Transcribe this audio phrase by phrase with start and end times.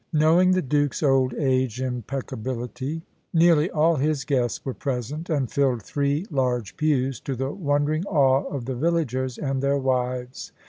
[0.13, 3.03] Knowing the Duke's old age impeccability,
[3.35, 8.43] nearly all his guests were present and filled three large pews, to the wondering awe
[8.47, 10.51] of the villagers and their wives.